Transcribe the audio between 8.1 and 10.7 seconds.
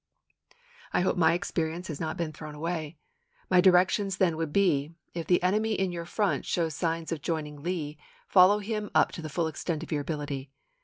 follow him up to the full extent of your ability.